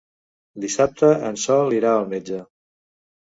Dissabte 0.63 1.09
en 1.27 1.37
Sol 1.43 1.77
irà 1.81 1.93
al 1.99 2.09
metge. 2.15 2.41